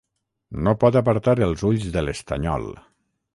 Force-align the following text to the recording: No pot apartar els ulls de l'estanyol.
No 0.67 0.71
pot 0.83 0.97
apartar 1.01 1.35
els 1.49 1.67
ulls 1.69 1.85
de 1.99 2.05
l'estanyol. 2.07 2.67